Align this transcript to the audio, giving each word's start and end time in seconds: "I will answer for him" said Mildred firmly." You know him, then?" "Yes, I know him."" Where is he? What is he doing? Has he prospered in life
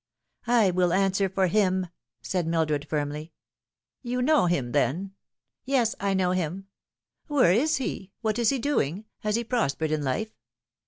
"I 0.47 0.71
will 0.71 0.93
answer 0.93 1.29
for 1.29 1.45
him" 1.45 1.85
said 2.23 2.47
Mildred 2.47 2.87
firmly." 2.89 3.33
You 4.01 4.23
know 4.23 4.47
him, 4.47 4.71
then?" 4.71 5.11
"Yes, 5.63 5.93
I 5.99 6.15
know 6.15 6.31
him."" 6.31 6.65
Where 7.27 7.51
is 7.51 7.75
he? 7.75 8.11
What 8.21 8.39
is 8.39 8.49
he 8.49 8.57
doing? 8.57 9.05
Has 9.19 9.35
he 9.35 9.43
prospered 9.43 9.91
in 9.91 10.03
life 10.03 10.33